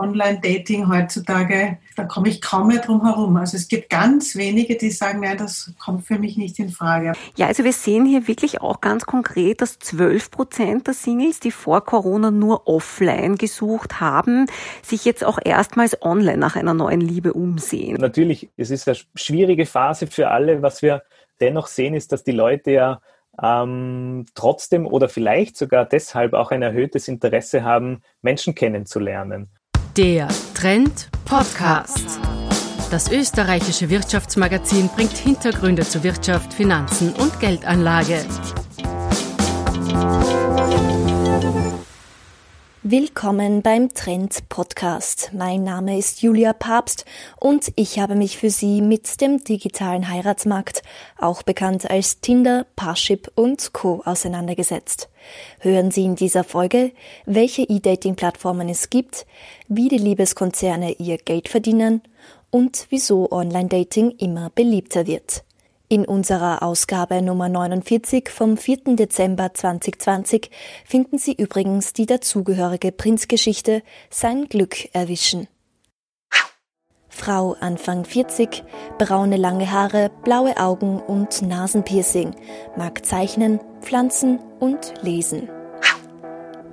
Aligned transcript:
Online-Dating 0.00 0.88
heutzutage, 0.88 1.78
da 1.96 2.04
komme 2.04 2.28
ich 2.28 2.40
kaum 2.40 2.68
mehr 2.68 2.80
drum 2.80 3.04
herum. 3.04 3.36
Also 3.36 3.56
es 3.56 3.68
gibt 3.68 3.90
ganz 3.90 4.34
wenige, 4.36 4.76
die 4.76 4.90
sagen, 4.90 5.20
nein, 5.20 5.36
das 5.36 5.72
kommt 5.78 6.06
für 6.06 6.18
mich 6.18 6.36
nicht 6.36 6.58
in 6.58 6.70
Frage. 6.70 7.12
Ja, 7.36 7.46
also 7.46 7.64
wir 7.64 7.72
sehen 7.72 8.06
hier 8.06 8.26
wirklich 8.26 8.60
auch 8.60 8.80
ganz 8.80 9.06
konkret, 9.06 9.60
dass 9.60 9.78
12 9.78 10.30
Prozent 10.30 10.86
der 10.86 10.94
Singles, 10.94 11.40
die 11.40 11.50
vor 11.50 11.84
Corona 11.84 12.30
nur 12.30 12.66
offline 12.66 13.36
gesucht 13.36 14.00
haben, 14.00 14.46
sich 14.82 15.04
jetzt 15.04 15.24
auch 15.24 15.38
erstmals 15.44 16.02
online 16.02 16.38
nach 16.38 16.56
einer 16.56 16.74
neuen 16.74 17.00
Liebe 17.00 17.32
umsehen. 17.32 17.96
Natürlich, 18.00 18.48
es 18.56 18.70
ist 18.70 18.88
eine 18.88 18.98
schwierige 19.14 19.66
Phase 19.66 20.06
für 20.06 20.30
alle. 20.30 20.62
Was 20.62 20.82
wir 20.82 21.02
dennoch 21.40 21.66
sehen, 21.66 21.94
ist, 21.94 22.12
dass 22.12 22.24
die 22.24 22.32
Leute 22.32 22.70
ja 22.72 23.00
ähm, 23.42 24.26
trotzdem 24.34 24.86
oder 24.86 25.08
vielleicht 25.08 25.56
sogar 25.56 25.86
deshalb 25.86 26.34
auch 26.34 26.50
ein 26.50 26.62
erhöhtes 26.62 27.08
Interesse 27.08 27.64
haben, 27.64 28.02
Menschen 28.22 28.54
kennenzulernen. 28.54 29.48
Der 30.00 30.28
Trend 30.54 31.10
Podcast. 31.26 32.18
Das 32.90 33.12
österreichische 33.12 33.90
Wirtschaftsmagazin 33.90 34.88
bringt 34.96 35.14
Hintergründe 35.14 35.82
zu 35.82 36.02
Wirtschaft, 36.02 36.54
Finanzen 36.54 37.12
und 37.12 37.38
Geldanlage. 37.38 38.24
Willkommen 42.92 43.62
beim 43.62 43.90
Trend 43.94 44.48
Podcast. 44.48 45.30
Mein 45.32 45.62
Name 45.62 45.96
ist 45.96 46.22
Julia 46.22 46.52
Papst 46.52 47.04
und 47.38 47.70
ich 47.76 48.00
habe 48.00 48.16
mich 48.16 48.36
für 48.36 48.50
Sie 48.50 48.82
mit 48.82 49.20
dem 49.20 49.44
digitalen 49.44 50.08
Heiratsmarkt, 50.08 50.82
auch 51.16 51.44
bekannt 51.44 51.88
als 51.88 52.20
Tinder, 52.20 52.66
Parship 52.74 53.30
und 53.36 53.72
Co. 53.72 54.02
auseinandergesetzt. 54.04 55.08
Hören 55.60 55.92
Sie 55.92 56.02
in 56.02 56.16
dieser 56.16 56.42
Folge, 56.42 56.90
welche 57.26 57.62
E-Dating-Plattformen 57.62 58.68
es 58.68 58.90
gibt, 58.90 59.24
wie 59.68 59.86
die 59.86 59.98
Liebeskonzerne 59.98 60.94
ihr 60.94 61.18
Geld 61.18 61.48
verdienen 61.48 62.02
und 62.50 62.88
wieso 62.90 63.30
Online-Dating 63.30 64.16
immer 64.18 64.50
beliebter 64.50 65.06
wird. 65.06 65.44
In 65.92 66.04
unserer 66.04 66.62
Ausgabe 66.62 67.20
Nummer 67.20 67.48
49 67.48 68.28
vom 68.28 68.56
4. 68.56 68.94
Dezember 68.94 69.52
2020 69.52 70.48
finden 70.84 71.18
Sie 71.18 71.32
übrigens 71.32 71.92
die 71.92 72.06
dazugehörige 72.06 72.92
Prinzgeschichte 72.92 73.82
Sein 74.08 74.48
Glück 74.48 74.88
erwischen. 74.94 75.48
Frau 77.08 77.56
Anfang 77.58 78.04
40, 78.04 78.62
braune 78.98 79.36
lange 79.36 79.72
Haare, 79.72 80.12
blaue 80.22 80.58
Augen 80.58 81.00
und 81.00 81.42
Nasenpiercing, 81.42 82.36
mag 82.76 83.04
zeichnen, 83.04 83.58
pflanzen 83.80 84.38
und 84.60 84.94
lesen. 85.02 85.48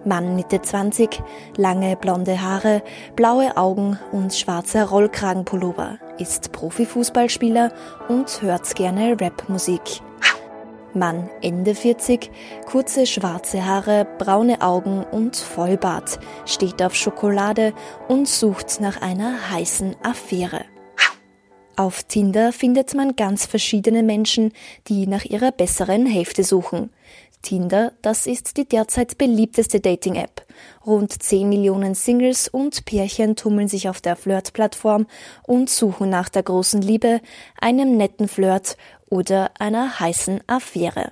Mann 0.05 0.35
Mitte 0.35 0.61
20, 0.61 1.23
lange 1.57 1.95
blonde 1.95 2.39
Haare, 2.39 2.83
blaue 3.15 3.57
Augen 3.57 3.97
und 4.11 4.35
schwarzer 4.35 4.85
Rollkragenpullover, 4.85 5.97
ist 6.19 6.51
Profifußballspieler 6.51 7.71
und 8.07 8.41
hört 8.41 8.75
gerne 8.75 9.15
Rapmusik. 9.19 10.01
Mann 10.93 11.29
Ende 11.41 11.75
40, 11.75 12.31
kurze 12.65 13.05
schwarze 13.05 13.65
Haare, 13.65 14.07
braune 14.17 14.61
Augen 14.61 15.03
und 15.03 15.35
Vollbart, 15.35 16.19
steht 16.45 16.81
auf 16.81 16.95
Schokolade 16.95 17.73
und 18.07 18.27
sucht 18.27 18.79
nach 18.81 19.01
einer 19.01 19.51
heißen 19.51 19.95
Affäre. 20.03 20.65
Auf 21.75 22.03
Tinder 22.03 22.51
findet 22.53 22.95
man 22.95 23.15
ganz 23.15 23.45
verschiedene 23.45 24.01
Menschen, 24.01 24.51
die 24.87 25.05
nach 25.05 25.25
ihrer 25.25 25.51
besseren 25.51 26.07
Hälfte 26.07 26.43
suchen. 26.43 26.89
Tinder, 27.41 27.93
das 28.01 28.27
ist 28.27 28.57
die 28.57 28.67
derzeit 28.67 29.17
beliebteste 29.17 29.79
Dating-App. 29.79 30.45
Rund 30.85 31.21
10 31.21 31.47
Millionen 31.47 31.95
Singles 31.95 32.47
und 32.47 32.85
Pärchen 32.85 33.35
tummeln 33.35 33.67
sich 33.67 33.89
auf 33.89 34.01
der 34.01 34.15
Flirt-Plattform 34.15 35.07
und 35.43 35.69
suchen 35.69 36.09
nach 36.09 36.29
der 36.29 36.43
großen 36.43 36.81
Liebe, 36.81 37.21
einem 37.59 37.95
netten 37.97 38.27
Flirt 38.27 38.77
oder 39.09 39.51
einer 39.59 39.99
heißen 39.99 40.41
Affäre. 40.47 41.11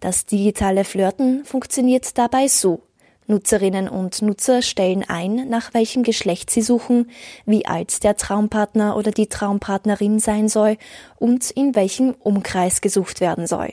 Das 0.00 0.26
digitale 0.26 0.84
Flirten 0.84 1.44
funktioniert 1.44 2.18
dabei 2.18 2.48
so. 2.48 2.82
Nutzerinnen 3.26 3.88
und 3.88 4.20
Nutzer 4.20 4.60
stellen 4.60 5.02
ein, 5.08 5.48
nach 5.48 5.72
welchem 5.72 6.02
Geschlecht 6.02 6.50
sie 6.50 6.60
suchen, 6.60 7.10
wie 7.46 7.64
alt 7.64 8.04
der 8.04 8.16
Traumpartner 8.16 8.96
oder 8.96 9.12
die 9.12 9.28
Traumpartnerin 9.28 10.18
sein 10.18 10.48
soll 10.48 10.76
und 11.16 11.50
in 11.50 11.74
welchem 11.74 12.14
Umkreis 12.18 12.82
gesucht 12.82 13.20
werden 13.20 13.46
soll. 13.46 13.72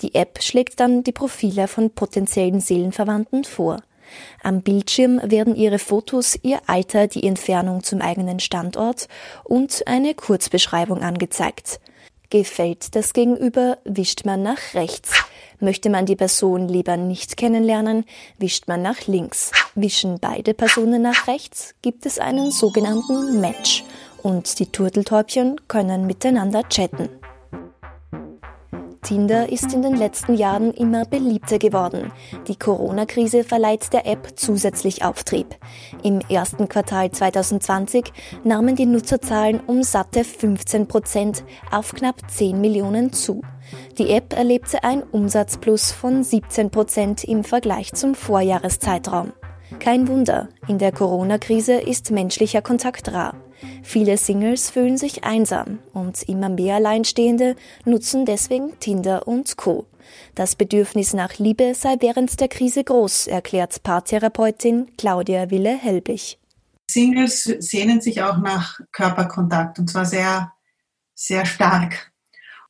Die 0.00 0.14
App 0.14 0.42
schlägt 0.42 0.80
dann 0.80 1.04
die 1.04 1.12
Profile 1.12 1.68
von 1.68 1.90
potenziellen 1.90 2.60
Seelenverwandten 2.60 3.44
vor. 3.44 3.82
Am 4.42 4.62
Bildschirm 4.62 5.20
werden 5.24 5.54
ihre 5.56 5.78
Fotos, 5.78 6.38
ihr 6.42 6.60
Alter, 6.66 7.06
die 7.06 7.26
Entfernung 7.26 7.82
zum 7.82 8.00
eigenen 8.00 8.40
Standort 8.40 9.08
und 9.44 9.82
eine 9.86 10.14
Kurzbeschreibung 10.14 11.02
angezeigt. 11.02 11.80
Gefällt 12.30 12.96
das 12.96 13.12
Gegenüber, 13.12 13.78
wischt 13.84 14.24
man 14.24 14.42
nach 14.42 14.74
rechts. 14.74 15.12
Möchte 15.60 15.90
man 15.90 16.06
die 16.06 16.16
Person 16.16 16.66
lieber 16.66 16.96
nicht 16.96 17.36
kennenlernen, 17.36 18.04
wischt 18.38 18.68
man 18.68 18.82
nach 18.82 19.06
links. 19.06 19.52
Wischen 19.74 20.18
beide 20.18 20.54
Personen 20.54 21.02
nach 21.02 21.28
rechts, 21.28 21.74
gibt 21.82 22.06
es 22.06 22.18
einen 22.18 22.50
sogenannten 22.50 23.40
Match 23.40 23.84
und 24.22 24.58
die 24.58 24.66
Turteltäubchen 24.66 25.60
können 25.68 26.06
miteinander 26.06 26.68
chatten. 26.68 27.08
Tinder 29.02 29.50
ist 29.50 29.74
in 29.74 29.82
den 29.82 29.96
letzten 29.96 30.34
Jahren 30.34 30.72
immer 30.72 31.04
beliebter 31.04 31.58
geworden. 31.58 32.12
Die 32.46 32.56
Corona-Krise 32.56 33.42
verleiht 33.42 33.92
der 33.92 34.06
App 34.06 34.34
zusätzlich 34.36 35.04
Auftrieb. 35.04 35.56
Im 36.04 36.20
ersten 36.28 36.68
Quartal 36.68 37.10
2020 37.10 38.12
nahmen 38.44 38.76
die 38.76 38.86
Nutzerzahlen 38.86 39.60
um 39.66 39.82
satte 39.82 40.22
15 40.22 40.86
Prozent 40.86 41.44
auf 41.72 41.92
knapp 41.92 42.30
10 42.30 42.60
Millionen 42.60 43.12
zu. 43.12 43.42
Die 43.98 44.10
App 44.10 44.34
erlebte 44.34 44.84
ein 44.84 45.02
Umsatzplus 45.02 45.90
von 45.90 46.22
17 46.22 46.70
Prozent 46.70 47.24
im 47.24 47.42
Vergleich 47.42 47.92
zum 47.94 48.14
Vorjahreszeitraum. 48.14 49.32
Kein 49.80 50.06
Wunder, 50.06 50.48
in 50.68 50.78
der 50.78 50.92
Corona-Krise 50.92 51.74
ist 51.74 52.12
menschlicher 52.12 52.62
Kontakt 52.62 53.12
rar. 53.12 53.34
Viele 53.82 54.16
Singles 54.16 54.70
fühlen 54.70 54.96
sich 54.96 55.24
einsam 55.24 55.78
und 55.92 56.22
immer 56.28 56.48
mehr 56.48 56.76
Alleinstehende 56.76 57.56
nutzen 57.84 58.26
deswegen 58.26 58.78
Tinder 58.80 59.26
und 59.26 59.56
Co. 59.56 59.86
Das 60.34 60.56
Bedürfnis 60.56 61.14
nach 61.14 61.38
Liebe 61.38 61.74
sei 61.74 61.96
während 62.00 62.40
der 62.40 62.48
Krise 62.48 62.84
groß, 62.84 63.26
erklärt 63.26 63.82
Paartherapeutin 63.82 64.96
Claudia 64.96 65.50
Wille-Helbig. 65.50 66.38
Singles 66.90 67.44
sehnen 67.44 68.00
sich 68.00 68.22
auch 68.22 68.38
nach 68.38 68.80
Körperkontakt 68.92 69.78
und 69.78 69.88
zwar 69.88 70.04
sehr, 70.04 70.52
sehr 71.14 71.46
stark. 71.46 72.11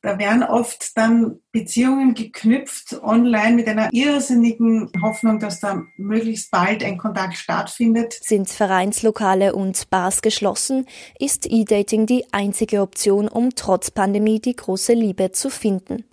Da 0.03 0.19
werden 0.19 0.43
oft 0.43 0.97
dann 0.97 1.39
Beziehungen 1.53 2.13
geknüpft 2.13 3.01
online 3.01 3.55
mit 3.55 3.69
einer 3.69 3.87
irrsinnigen 3.93 4.91
Hoffnung, 5.01 5.39
dass 5.39 5.61
da 5.61 5.81
möglichst 5.95 6.51
bald 6.51 6.83
ein 6.83 6.97
Kontakt 6.97 7.37
stattfindet. 7.37 8.19
Sind 8.21 8.49
Vereinslokale 8.49 9.55
und 9.55 9.89
Bars 9.89 10.21
geschlossen, 10.21 10.87
ist 11.19 11.47
E-Dating 11.49 12.05
die 12.05 12.25
einzige 12.33 12.81
Option, 12.81 13.29
um 13.29 13.51
trotz 13.55 13.91
Pandemie 13.91 14.41
die 14.41 14.57
große 14.57 14.91
Liebe 14.91 15.31
zu 15.31 15.49
finden. 15.49 16.03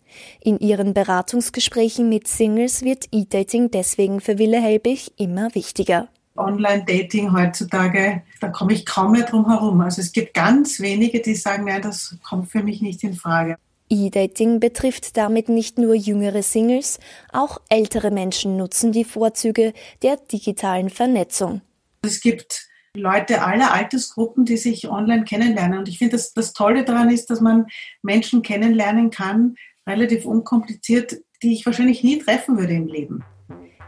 In 0.41 0.61
ihren 0.61 0.95
Beratungsgesprächen 0.95 2.09
mit 2.09 2.29
Singles 2.29 2.83
wird 2.83 3.09
E-Dating 3.11 3.73
deswegen 3.73 4.21
für 4.21 4.39
Wille 4.39 4.63
Helbig 4.63 5.11
immer 5.19 5.53
wichtiger. 5.57 6.07
Online-Dating 6.37 7.33
heutzutage, 7.33 8.23
da 8.41 8.51
komme 8.51 8.73
ich 8.73 8.87
kaum 8.87 9.13
mehr 9.13 9.25
drum 9.25 9.49
herum. 9.49 9.81
Also 9.81 10.01
es 10.01 10.13
gibt 10.13 10.33
ganz 10.33 10.79
wenige, 10.79 11.21
die 11.21 11.35
sagen, 11.35 11.65
nein, 11.65 11.83
das 11.83 12.17
kommt 12.23 12.53
für 12.53 12.63
mich 12.63 12.81
nicht 12.83 13.03
in 13.03 13.15
Frage. 13.15 13.57
E-Dating 13.91 14.61
betrifft 14.61 15.17
damit 15.17 15.49
nicht 15.49 15.77
nur 15.79 15.95
jüngere 15.95 16.43
Singles, 16.43 17.01
auch 17.33 17.61
ältere 17.69 18.11
Menschen 18.11 18.57
nutzen 18.57 18.93
die 18.93 19.05
Vorzüge 19.05 19.73
der 20.03 20.17
digitalen 20.17 20.91
Vernetzung. 20.91 21.61
Es 22.03 22.21
gibt 22.21 22.69
Leute 22.95 23.43
aller 23.43 23.73
Altersgruppen, 23.73 24.45
die 24.45 24.57
sich 24.57 24.89
online 24.89 25.25
kennenlernen. 25.25 25.81
Und 25.81 25.89
ich 25.89 25.99
finde, 25.99 26.17
das, 26.17 26.33
das 26.33 26.53
Tolle 26.53 26.85
daran 26.85 27.11
ist, 27.11 27.31
dass 27.31 27.41
man 27.41 27.67
Menschen 28.03 28.43
kennenlernen 28.43 29.11
kann, 29.11 29.57
relativ 29.89 30.25
unkompliziert, 30.25 31.19
die 31.43 31.53
ich 31.53 31.67
wahrscheinlich 31.67 32.03
nie 32.03 32.19
treffen 32.19 32.59
würde 32.59 32.75
im 32.75 32.87
Leben. 32.87 33.25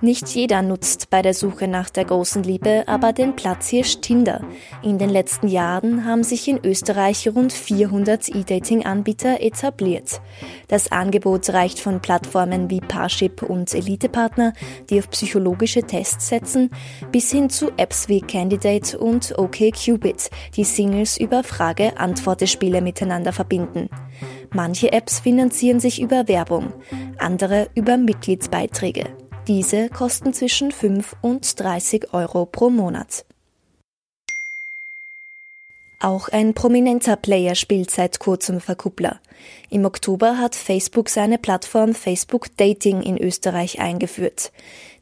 Nicht 0.02 0.30
jeder 0.30 0.62
nutzt 0.62 1.10
bei 1.10 1.22
der 1.22 1.32
Suche 1.32 1.68
nach 1.68 1.88
der 1.88 2.04
großen 2.04 2.42
Liebe 2.42 2.82
aber 2.88 3.12
den 3.12 3.36
Platzhirsch 3.36 4.00
Tinder. 4.00 4.44
In 4.82 4.98
den 4.98 5.10
letzten 5.10 5.46
Jahren 5.46 6.04
haben 6.04 6.24
sich 6.24 6.48
in 6.48 6.58
Österreich 6.64 7.28
rund 7.32 7.52
400 7.52 8.34
E-Dating-Anbieter 8.34 9.40
etabliert. 9.40 10.20
Das 10.66 10.90
Angebot 10.90 11.50
reicht 11.50 11.78
von 11.78 12.00
Plattformen 12.00 12.68
wie 12.68 12.80
Parship 12.80 13.44
und 13.44 13.72
Elitepartner, 13.72 14.54
die 14.90 14.98
auf 14.98 15.08
psychologische 15.10 15.84
Tests 15.84 16.26
setzen, 16.26 16.70
bis 17.12 17.30
hin 17.30 17.48
zu 17.48 17.70
Apps 17.76 18.08
wie 18.08 18.22
Candidate 18.22 18.98
und 18.98 19.38
OkCupid, 19.38 20.30
die 20.56 20.64
Singles 20.64 21.16
über 21.16 21.44
Frage-Antwort-Spiele 21.44 22.80
miteinander 22.80 23.32
verbinden. 23.32 23.88
Manche 24.52 24.92
Apps 24.92 25.20
finanzieren 25.20 25.78
sich 25.78 26.02
über 26.02 26.26
Werbung, 26.26 26.72
andere 27.18 27.68
über 27.76 27.96
Mitgliedsbeiträge. 27.96 29.21
Diese 29.48 29.88
kosten 29.88 30.32
zwischen 30.32 30.70
5 30.70 31.16
und 31.20 31.58
30 31.58 32.14
Euro 32.14 32.46
pro 32.46 32.70
Monat. 32.70 33.24
Auch 36.02 36.28
ein 36.28 36.52
prominenter 36.52 37.14
Player 37.14 37.54
spielt 37.54 37.92
seit 37.92 38.18
kurzem 38.18 38.60
Verkuppler. 38.60 39.20
Im 39.70 39.84
Oktober 39.84 40.36
hat 40.36 40.56
Facebook 40.56 41.08
seine 41.08 41.38
Plattform 41.38 41.94
Facebook 41.94 42.48
Dating 42.56 43.02
in 43.02 43.16
Österreich 43.16 43.78
eingeführt. 43.78 44.50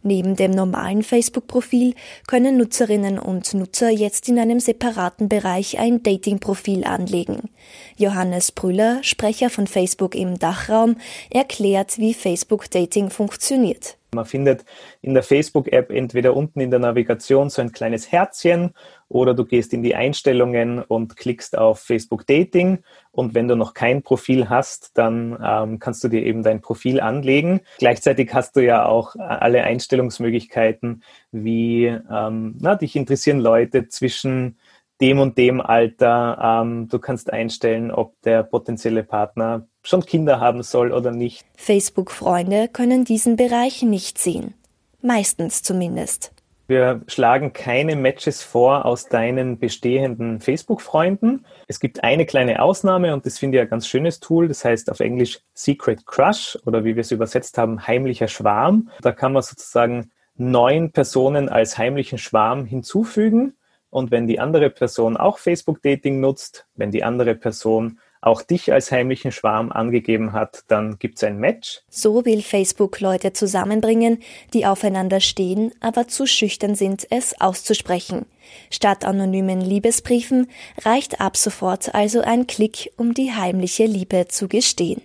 Neben 0.02 0.36
dem 0.36 0.50
normalen 0.50 1.02
Facebook-Profil 1.02 1.94
können 2.26 2.58
Nutzerinnen 2.58 3.18
und 3.18 3.54
Nutzer 3.54 3.88
jetzt 3.88 4.28
in 4.28 4.38
einem 4.38 4.60
separaten 4.60 5.30
Bereich 5.30 5.78
ein 5.78 6.02
Dating-Profil 6.02 6.84
anlegen. 6.84 7.48
Johannes 7.96 8.52
Brüller, 8.52 9.02
Sprecher 9.02 9.48
von 9.48 9.66
Facebook 9.66 10.14
im 10.14 10.38
Dachraum, 10.38 10.96
erklärt, 11.30 11.96
wie 11.96 12.12
Facebook 12.12 12.70
Dating 12.70 13.08
funktioniert. 13.08 13.96
Man 14.12 14.26
findet 14.26 14.64
in 15.02 15.14
der 15.14 15.22
Facebook-App 15.22 15.90
entweder 15.90 16.36
unten 16.36 16.60
in 16.60 16.70
der 16.70 16.80
Navigation 16.80 17.48
so 17.48 17.62
ein 17.62 17.72
kleines 17.72 18.10
Herzchen 18.10 18.74
oder 19.10 19.34
du 19.34 19.44
gehst 19.44 19.74
in 19.74 19.82
die 19.82 19.96
Einstellungen 19.96 20.82
und 20.82 21.16
klickst 21.16 21.58
auf 21.58 21.80
Facebook 21.80 22.26
Dating. 22.26 22.78
Und 23.10 23.34
wenn 23.34 23.48
du 23.48 23.56
noch 23.56 23.74
kein 23.74 24.02
Profil 24.02 24.48
hast, 24.48 24.96
dann 24.96 25.36
ähm, 25.44 25.80
kannst 25.80 26.02
du 26.04 26.08
dir 26.08 26.22
eben 26.24 26.44
dein 26.44 26.60
Profil 26.60 27.00
anlegen. 27.00 27.60
Gleichzeitig 27.78 28.32
hast 28.32 28.54
du 28.54 28.60
ja 28.60 28.86
auch 28.86 29.16
alle 29.16 29.64
Einstellungsmöglichkeiten, 29.64 31.02
wie 31.32 31.86
ähm, 31.86 32.54
na, 32.60 32.76
dich 32.76 32.94
interessieren 32.94 33.40
Leute 33.40 33.88
zwischen 33.88 34.56
dem 35.00 35.18
und 35.18 35.36
dem 35.36 35.60
Alter. 35.60 36.62
Ähm, 36.62 36.88
du 36.88 37.00
kannst 37.00 37.32
einstellen, 37.32 37.90
ob 37.90 38.20
der 38.22 38.44
potenzielle 38.44 39.02
Partner 39.02 39.66
schon 39.82 40.04
Kinder 40.06 40.38
haben 40.38 40.62
soll 40.62 40.92
oder 40.92 41.10
nicht. 41.10 41.44
Facebook-Freunde 41.56 42.68
können 42.68 43.04
diesen 43.04 43.34
Bereich 43.34 43.82
nicht 43.82 44.18
sehen. 44.18 44.54
Meistens 45.02 45.62
zumindest. 45.62 46.32
Wir 46.70 47.02
schlagen 47.08 47.52
keine 47.52 47.96
Matches 47.96 48.44
vor 48.44 48.84
aus 48.84 49.08
deinen 49.08 49.58
bestehenden 49.58 50.38
Facebook-Freunden. 50.38 51.44
Es 51.66 51.80
gibt 51.80 52.04
eine 52.04 52.26
kleine 52.26 52.62
Ausnahme 52.62 53.12
und 53.12 53.26
das 53.26 53.40
finde 53.40 53.58
ich 53.58 53.62
ein 53.62 53.68
ganz 53.68 53.88
schönes 53.88 54.20
Tool. 54.20 54.46
Das 54.46 54.64
heißt 54.64 54.88
auf 54.88 55.00
Englisch 55.00 55.40
Secret 55.52 56.06
Crush 56.06 56.56
oder 56.66 56.84
wie 56.84 56.94
wir 56.94 57.00
es 57.00 57.10
übersetzt 57.10 57.58
haben, 57.58 57.88
heimlicher 57.88 58.28
Schwarm. 58.28 58.88
Da 59.00 59.10
kann 59.10 59.32
man 59.32 59.42
sozusagen 59.42 60.12
neun 60.36 60.92
Personen 60.92 61.48
als 61.48 61.76
heimlichen 61.76 62.18
Schwarm 62.18 62.66
hinzufügen. 62.66 63.54
Und 63.88 64.12
wenn 64.12 64.28
die 64.28 64.38
andere 64.38 64.70
Person 64.70 65.16
auch 65.16 65.38
Facebook-Dating 65.38 66.20
nutzt, 66.20 66.68
wenn 66.76 66.92
die 66.92 67.02
andere 67.02 67.34
Person 67.34 67.98
auch 68.20 68.42
dich 68.42 68.72
als 68.72 68.92
heimlichen 68.92 69.32
Schwarm 69.32 69.72
angegeben 69.72 70.32
hat, 70.32 70.64
dann 70.68 70.98
gibt 70.98 71.16
es 71.16 71.24
ein 71.24 71.38
Match. 71.38 71.80
So 71.88 72.24
will 72.24 72.42
Facebook 72.42 73.00
Leute 73.00 73.32
zusammenbringen, 73.32 74.18
die 74.52 74.66
aufeinander 74.66 75.20
stehen, 75.20 75.72
aber 75.80 76.08
zu 76.08 76.26
schüchtern 76.26 76.74
sind, 76.74 77.06
es 77.10 77.40
auszusprechen. 77.40 78.26
Statt 78.70 79.04
anonymen 79.04 79.60
Liebesbriefen 79.60 80.48
reicht 80.84 81.20
ab 81.20 81.36
sofort 81.36 81.94
also 81.94 82.20
ein 82.20 82.46
Klick, 82.46 82.92
um 82.96 83.14
die 83.14 83.32
heimliche 83.32 83.86
Liebe 83.86 84.26
zu 84.28 84.48
gestehen. 84.48 85.02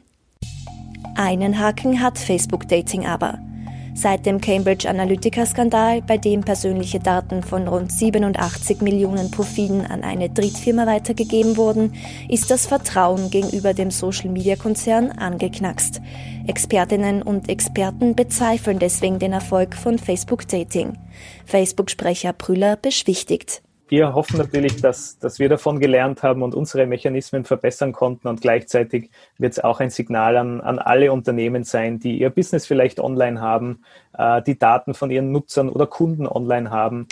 Einen 1.15 1.59
Haken 1.59 2.01
hat 2.01 2.17
Facebook 2.17 2.67
Dating 2.67 3.05
aber. 3.05 3.39
Seit 3.97 4.25
dem 4.25 4.41
Cambridge 4.41 4.89
Analytica-Skandal, 4.89 6.01
bei 6.01 6.17
dem 6.17 6.41
persönliche 6.41 6.99
Daten 6.99 7.41
von 7.41 7.65
rund 7.65 7.93
87 7.93 8.81
Millionen 8.81 9.31
Profilen 9.31 9.85
an 9.85 10.03
eine 10.03 10.29
Drittfirma 10.29 10.85
weitergegeben 10.85 11.55
wurden, 11.55 11.93
ist 12.27 12.51
das 12.51 12.65
Vertrauen 12.65 13.29
gegenüber 13.29 13.73
dem 13.73 13.91
Social-Media-Konzern 13.91 15.11
angeknackst. 15.11 16.01
Expertinnen 16.45 17.21
und 17.21 17.47
Experten 17.47 18.15
bezweifeln 18.15 18.79
deswegen 18.79 19.17
den 19.17 19.31
Erfolg 19.31 19.75
von 19.75 19.97
Facebook 19.97 20.45
Dating. 20.45 20.97
Facebook-Sprecher 21.45 22.33
Brüller 22.33 22.75
beschwichtigt 22.75 23.61
wir 23.87 24.13
hoffen 24.13 24.37
natürlich, 24.37 24.81
dass, 24.81 25.19
dass 25.19 25.37
wir 25.37 25.47
davon 25.47 25.79
gelernt 25.79 26.23
haben 26.23 26.41
und 26.41 26.55
unsere 26.55 26.87
Mechanismen 26.87 27.45
verbessern 27.45 27.93
konnten. 27.93 28.27
Und 28.27 28.41
gleichzeitig 28.41 29.11
wird 29.37 29.53
es 29.53 29.63
auch 29.63 29.79
ein 29.79 29.91
Signal 29.91 30.37
an, 30.37 30.61
an 30.61 30.79
alle 30.79 31.11
Unternehmen 31.11 31.63
sein, 31.63 31.99
die 31.99 32.19
ihr 32.19 32.31
Business 32.31 32.65
vielleicht 32.65 32.99
online 32.99 33.39
haben, 33.39 33.83
äh, 34.17 34.41
die 34.41 34.57
Daten 34.57 34.95
von 34.95 35.11
ihren 35.11 35.31
Nutzern 35.31 35.69
oder 35.69 35.85
Kunden 35.85 36.27
online 36.27 36.71
haben, 36.71 37.07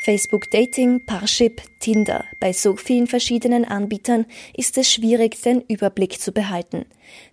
Facebook 0.00 0.50
Dating, 0.50 1.04
Parship, 1.04 1.60
Tinder. 1.78 2.24
Bei 2.40 2.54
so 2.54 2.74
vielen 2.74 3.06
verschiedenen 3.06 3.66
Anbietern 3.66 4.24
ist 4.54 4.78
es 4.78 4.90
schwierig, 4.90 5.42
den 5.42 5.60
Überblick 5.68 6.18
zu 6.18 6.32
behalten. 6.32 6.86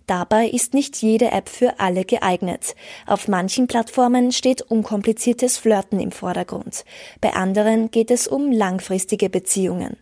Dabei 0.06 0.48
ist 0.48 0.74
nicht 0.74 1.00
jede 1.00 1.30
App 1.32 1.48
für 1.48 1.80
alle 1.80 2.04
geeignet. 2.04 2.74
Auf 3.06 3.26
manchen 3.26 3.68
Plattformen 3.68 4.32
steht 4.32 4.60
unkompliziertes 4.60 5.56
Flirten 5.56 5.98
im 5.98 6.12
Vordergrund. 6.12 6.84
Bei 7.22 7.32
anderen 7.32 7.90
geht 7.90 8.10
es 8.10 8.28
um 8.28 8.52
langfristige 8.52 9.30
Beziehungen. 9.30 9.96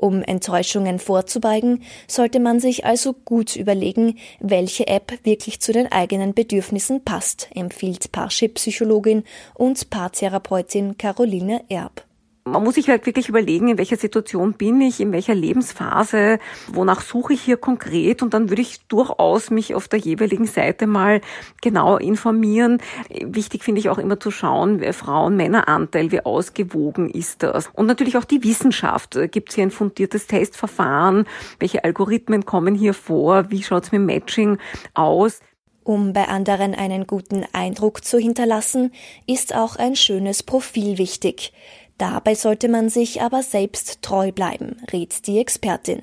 Um 0.00 0.22
Enttäuschungen 0.22 0.98
vorzubeugen, 0.98 1.82
sollte 2.08 2.40
man 2.40 2.58
sich 2.58 2.86
also 2.86 3.12
gut 3.12 3.54
überlegen, 3.54 4.18
welche 4.38 4.86
App 4.86 5.12
wirklich 5.24 5.60
zu 5.60 5.72
den 5.72 5.92
eigenen 5.92 6.32
Bedürfnissen 6.32 7.04
passt, 7.04 7.50
empfiehlt 7.54 8.10
Parship-Psychologin 8.10 9.24
und 9.52 9.90
Paartherapeutin 9.90 10.96
Caroline 10.96 11.64
Erb 11.68 12.06
man 12.44 12.64
muss 12.64 12.74
sich 12.74 12.88
halt 12.88 13.06
wirklich 13.06 13.28
überlegen, 13.28 13.68
in 13.68 13.78
welcher 13.78 13.96
Situation 13.96 14.54
bin 14.54 14.80
ich, 14.80 15.00
in 15.00 15.12
welcher 15.12 15.34
Lebensphase, 15.34 16.38
wonach 16.72 17.00
suche 17.00 17.34
ich 17.34 17.42
hier 17.42 17.56
konkret 17.56 18.22
und 18.22 18.34
dann 18.34 18.48
würde 18.48 18.62
ich 18.62 18.86
durchaus 18.86 19.50
mich 19.50 19.74
auf 19.74 19.88
der 19.88 19.98
jeweiligen 19.98 20.46
Seite 20.46 20.86
mal 20.86 21.20
genau 21.60 21.96
informieren. 21.96 22.78
Wichtig 23.22 23.62
finde 23.62 23.80
ich 23.80 23.88
auch 23.88 23.98
immer 23.98 24.18
zu 24.18 24.30
schauen, 24.30 24.80
Frauen-Männer-Anteil, 24.92 26.10
wie 26.12 26.24
ausgewogen 26.24 27.10
ist 27.10 27.42
das. 27.42 27.68
Und 27.74 27.86
natürlich 27.86 28.16
auch 28.16 28.24
die 28.24 28.42
Wissenschaft. 28.42 29.18
Gibt 29.30 29.50
es 29.50 29.54
hier 29.54 29.64
ein 29.64 29.70
fundiertes 29.70 30.26
Testverfahren? 30.26 31.26
Welche 31.58 31.84
Algorithmen 31.84 32.44
kommen 32.46 32.74
hier 32.74 32.94
vor? 32.94 33.50
Wie 33.50 33.62
schaut 33.62 33.84
es 33.84 33.92
mit 33.92 34.02
Matching 34.02 34.58
aus? 34.94 35.40
Um 35.82 36.12
bei 36.12 36.28
anderen 36.28 36.74
einen 36.74 37.06
guten 37.06 37.44
Eindruck 37.52 38.04
zu 38.04 38.18
hinterlassen, 38.18 38.92
ist 39.26 39.54
auch 39.54 39.76
ein 39.76 39.96
schönes 39.96 40.42
Profil 40.42 40.98
wichtig. 40.98 41.52
Dabei 42.00 42.34
sollte 42.34 42.68
man 42.70 42.88
sich 42.88 43.20
aber 43.20 43.42
selbst 43.42 44.00
treu 44.00 44.32
bleiben, 44.32 44.78
rät 44.90 45.26
die 45.26 45.38
Expertin. 45.38 46.00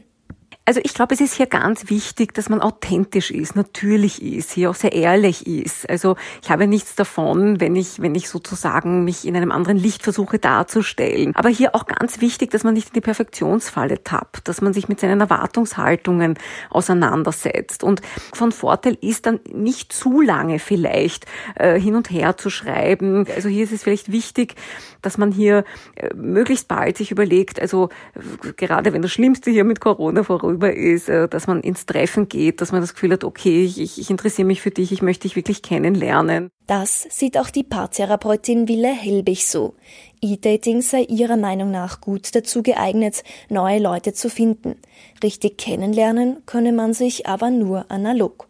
Also 0.67 0.81
ich 0.83 0.93
glaube, 0.93 1.13
es 1.13 1.21
ist 1.21 1.33
hier 1.33 1.45
ganz 1.45 1.89
wichtig, 1.89 2.33
dass 2.33 2.49
man 2.49 2.59
authentisch 2.59 3.31
ist, 3.31 3.55
natürlich 3.55 4.21
ist, 4.21 4.51
hier 4.51 4.69
auch 4.69 4.75
sehr 4.75 4.91
ehrlich 4.91 5.47
ist. 5.47 5.89
Also 5.89 6.17
ich 6.43 6.49
habe 6.49 6.67
nichts 6.67 6.93
davon, 6.93 7.61
wenn 7.61 7.77
ich, 7.77 8.01
wenn 8.01 8.13
ich 8.15 8.27
sozusagen 8.27 9.05
mich 9.05 9.25
in 9.25 9.37
einem 9.37 9.53
anderen 9.53 9.77
Licht 9.77 10.03
versuche 10.03 10.39
darzustellen. 10.39 11.33
Aber 11.37 11.47
hier 11.47 11.73
auch 11.73 11.85
ganz 11.85 12.19
wichtig, 12.19 12.51
dass 12.51 12.65
man 12.65 12.73
nicht 12.73 12.89
in 12.89 12.95
die 12.95 13.01
Perfektionsfalle 13.01 14.03
tappt, 14.03 14.49
dass 14.49 14.59
man 14.59 14.73
sich 14.73 14.89
mit 14.89 14.99
seinen 14.99 15.21
Erwartungshaltungen 15.21 16.37
auseinandersetzt. 16.69 17.81
Und 17.81 18.01
von 18.33 18.51
Vorteil 18.51 18.97
ist 18.99 19.25
dann 19.25 19.39
nicht 19.49 19.93
zu 19.93 20.19
lange 20.19 20.59
vielleicht 20.59 21.27
äh, 21.55 21.79
hin 21.79 21.95
und 21.95 22.11
her 22.11 22.35
zu 22.35 22.49
schreiben. 22.49 23.25
Also 23.33 23.47
hier 23.47 23.63
ist 23.63 23.71
es 23.71 23.83
vielleicht 23.83 24.11
wichtig, 24.11 24.55
dass 25.01 25.17
man 25.17 25.31
hier 25.31 25.63
äh, 25.95 26.13
möglichst 26.13 26.67
bald 26.67 26.97
sich 26.97 27.09
überlegt, 27.09 27.61
also 27.61 27.87
äh, 28.15 28.51
gerade 28.57 28.91
wenn 28.91 29.01
das 29.01 29.13
Schlimmste 29.13 29.49
hier 29.49 29.63
mit 29.63 29.79
Corona 29.79 30.23
vorüber 30.23 30.56
darüber 30.57 30.73
ist, 30.73 31.09
äh, 31.09 31.27
dass 31.27 31.47
man 31.47 31.61
ins 31.61 31.85
Treffen 31.85 32.27
geht, 32.27 32.61
dass 32.61 32.71
man 32.71 32.81
das 32.81 32.93
Gefühl 32.93 33.13
hat, 33.13 33.23
okay, 33.23 33.63
ich, 33.63 33.99
ich 33.99 34.09
interessiere 34.09 34.47
mich 34.47 34.61
für 34.61 34.71
dich, 34.71 34.91
ich 34.91 35.01
möchte 35.01 35.23
dich 35.23 35.35
wirklich 35.35 35.61
kennenlernen. 35.61 36.49
Das 36.65 37.07
sieht 37.09 37.37
auch 37.37 37.49
die 37.49 37.63
Paartherapeutin 37.63 38.67
Wille 38.67 38.93
Helbig 38.93 39.47
so. 39.47 39.75
E-Dating 40.21 40.81
sei 40.81 41.03
ihrer 41.03 41.37
Meinung 41.37 41.71
nach 41.71 42.01
gut 42.01 42.35
dazu 42.35 42.63
geeignet, 42.63 43.23
neue 43.49 43.79
Leute 43.79 44.13
zu 44.13 44.29
finden. 44.29 44.75
Richtig 45.23 45.57
kennenlernen 45.57 46.43
könne 46.45 46.73
man 46.73 46.93
sich 46.93 47.27
aber 47.27 47.51
nur 47.51 47.89
analog. 47.91 48.47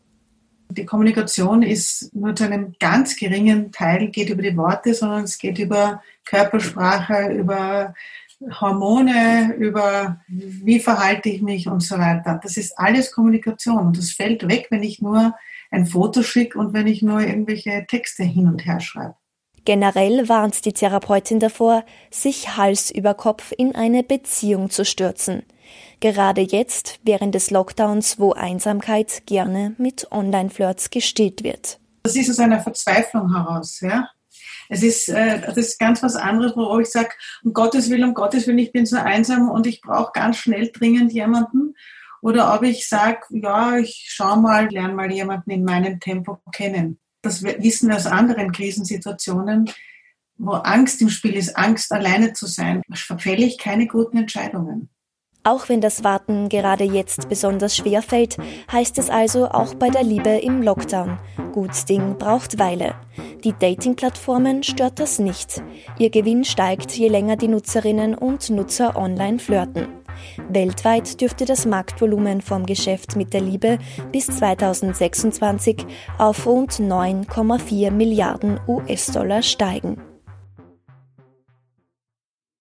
Die 0.70 0.86
Kommunikation 0.86 1.64
ist 1.64 2.14
nur 2.14 2.36
zu 2.36 2.44
einem 2.44 2.76
ganz 2.80 3.16
geringen 3.16 3.72
Teil 3.72 4.10
geht 4.10 4.30
über 4.30 4.42
die 4.42 4.58
Worte, 4.58 4.94
sondern 4.94 5.24
es 5.24 5.38
geht 5.38 5.60
über 5.60 6.02
Körpersprache, 6.26 7.32
über 7.32 7.94
Hormone, 8.40 9.56
über 9.58 10.20
wie 10.28 10.80
verhalte 10.80 11.30
ich 11.30 11.42
mich 11.42 11.68
und 11.68 11.82
so 11.82 11.98
weiter. 11.98 12.40
Das 12.42 12.58
ist 12.58 12.78
alles 12.78 13.12
Kommunikation 13.12 13.88
und 13.88 13.98
das 13.98 14.12
fällt 14.12 14.48
weg, 14.48 14.68
wenn 14.70 14.84
ich 14.84 15.02
nur 15.02 15.36
ein 15.72 15.86
Foto 15.86 16.24
schicke 16.24 16.58
und 16.58 16.74
wenn 16.74 16.88
ich 16.88 17.02
nur 17.02 17.20
irgendwelche 17.20 17.86
Texte 17.88 18.24
hin 18.24 18.48
und 18.48 18.66
her 18.66 18.80
schreibe. 18.80 19.16
Generell 19.66 20.30
warnt 20.30 20.64
die 20.64 20.72
Therapeutin 20.72 21.42
davor, 21.42 21.84
sich 22.10 22.56
Hals 22.56 22.90
über 22.90 23.16
Kopf 23.16 23.52
in 23.58 23.76
eine 23.76 24.02
Beziehung 24.02 24.70
zu 24.70 24.86
stürzen. 24.86 25.44
Gerade 26.00 26.42
jetzt, 26.42 27.00
während 27.04 27.36
des 27.36 27.52
Lockdowns, 27.52 28.18
wo 28.18 28.32
Einsamkeit 28.32 29.24
gerne 29.26 29.76
mit 29.78 30.10
Online-Flirts 30.12 30.90
gestillt 30.90 31.44
wird. 31.44 31.80
Das 32.04 32.16
ist 32.16 32.30
aus 32.30 32.40
einer 32.40 32.62
Verzweiflung 32.62 33.36
heraus, 33.36 33.82
ja. 33.82 34.08
Es 34.70 34.84
ist, 34.84 35.10
äh, 35.10 35.42
das 35.42 35.58
ist 35.58 35.80
ganz 35.80 36.04
was 36.04 36.16
anderes, 36.16 36.56
wo 36.56 36.80
ich 36.80 36.90
sage, 36.90 37.10
um 37.44 37.54
Gottes 37.54 37.90
Willen, 37.90 38.10
um 38.10 38.14
Gottes 38.14 38.48
Willen, 38.48 38.60
ich 38.60 38.72
bin 38.72 38.86
so 38.86 38.98
einsam 38.98 39.50
und 39.50 39.68
ich 39.68 39.82
brauche 39.82 40.12
ganz 40.14 40.38
schnell 40.38 40.72
dringend 40.72 41.14
jemanden. 41.14 41.76
Oder 42.22 42.54
ob 42.56 42.64
ich 42.64 42.88
sage, 42.88 43.20
ja, 43.30 43.78
ich 43.78 44.08
schau 44.10 44.38
mal, 44.38 44.70
lerne 44.70 44.94
mal 44.94 45.12
jemanden 45.12 45.52
in 45.52 45.64
meinem 45.64 46.00
Tempo 46.00 46.40
kennen. 46.52 47.00
Das 47.22 47.44
wissen 47.44 47.90
wir 47.90 47.96
aus 47.96 48.06
anderen 48.08 48.52
Krisensituationen. 48.52 49.70
wo 50.40 50.52
Angst 50.52 51.02
im 51.02 51.10
Spiel 51.10 51.36
ist, 51.36 51.58
Angst 51.58 51.92
alleine 51.92 52.34
zu 52.34 52.46
sein, 52.46 52.82
verfälle 52.94 53.46
ich 53.46 53.58
keine 53.58 53.88
guten 53.88 54.18
Entscheidungen. 54.18 54.90
Auch 55.48 55.70
wenn 55.70 55.80
das 55.80 56.04
Warten 56.04 56.50
gerade 56.50 56.84
jetzt 56.84 57.30
besonders 57.30 57.74
schwer 57.74 58.02
fällt, 58.02 58.36
heißt 58.70 58.98
es 58.98 59.10
also 59.10 59.48
auch 59.48 59.76
bei 59.76 59.90
der 59.90 60.04
Liebe 60.04 60.32
im 60.32 60.62
Lockdown. 60.62 61.20
Gut 61.54 61.88
Ding 61.88 62.18
braucht 62.18 62.60
Weile. 62.60 62.96
Die 63.46 63.54
Dating-Plattformen 63.54 64.64
stört 64.64 65.00
das 65.00 65.20
nicht. 65.20 65.64
Ihr 66.00 66.10
Gewinn 66.10 66.44
steigt, 66.44 66.92
je 66.92 67.08
länger 67.08 67.38
die 67.38 67.48
Nutzerinnen 67.48 68.14
und 68.14 68.50
Nutzer 68.50 68.98
online 68.98 69.40
flirten. 69.40 69.88
Weltweit 70.50 71.22
dürfte 71.22 71.46
das 71.46 71.66
Marktvolumen 71.66 72.42
vom 72.42 72.66
Geschäft 72.66 73.16
mit 73.16 73.34
der 73.34 73.40
Liebe 73.40 73.78
bis 74.12 74.28
2026 74.28 75.86
auf 76.18 76.46
rund 76.46 76.74
9,4 76.74 77.90
Milliarden 77.90 78.60
US-Dollar 78.68 79.44
steigen. 79.44 80.07